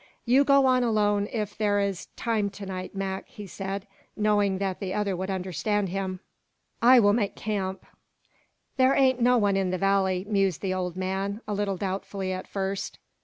"You 0.25 0.43
go 0.43 0.65
on 0.65 0.83
alone 0.83 1.27
if 1.31 1.55
there 1.55 1.79
is 1.79 2.07
time 2.15 2.49
to 2.49 2.65
night, 2.65 2.95
Mac," 2.95 3.27
he 3.27 3.45
said, 3.45 3.85
knowing 4.17 4.57
that 4.57 4.79
the 4.79 4.95
other 4.95 5.15
would 5.15 5.29
understand 5.29 5.89
him. 5.89 6.21
"I 6.81 6.99
will 6.99 7.13
make 7.13 7.35
camp." 7.35 7.85
"There 8.77 8.95
ain't 8.95 9.21
no 9.21 9.37
one 9.37 9.55
in 9.55 9.69
the 9.69 9.77
valley," 9.77 10.25
mused 10.27 10.61
the 10.61 10.73
old 10.73 10.95
man, 10.97 11.41
a 11.47 11.53
little 11.53 11.77
doubtfully 11.77 12.33
at 12.33 12.47
first. 12.47 12.97